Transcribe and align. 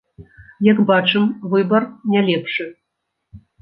Як 0.67 0.77
бачым, 0.93 1.29
выбар 1.53 1.87
не 2.17 2.27
лепшы. 2.33 2.71